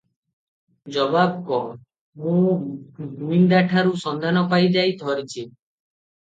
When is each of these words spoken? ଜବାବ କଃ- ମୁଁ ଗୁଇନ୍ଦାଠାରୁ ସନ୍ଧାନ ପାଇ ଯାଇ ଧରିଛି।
ଜବାବ 0.93 1.41
କଃ- 1.49 1.67
ମୁଁ 2.23 2.55
ଗୁଇନ୍ଦାଠାରୁ 3.19 3.93
ସନ୍ଧାନ 4.05 4.45
ପାଇ 4.55 4.73
ଯାଇ 4.79 4.97
ଧରିଛି। 5.05 5.47